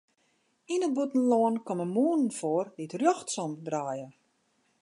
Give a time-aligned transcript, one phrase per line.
[0.73, 4.07] Yn it bûtenlân komme mûnen foar dy't rjochtsom draaie.